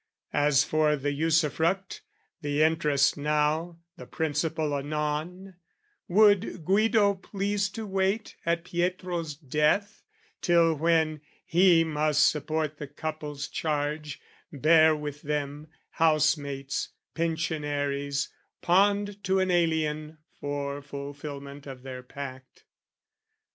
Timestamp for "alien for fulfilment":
19.51-21.67